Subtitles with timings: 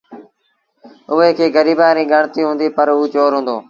[1.11, 3.57] اُئي کي گريبآنٚ ريٚ ڳڻتيٚ هُنٚديٚ پر اوٚ چور هُݩدو۔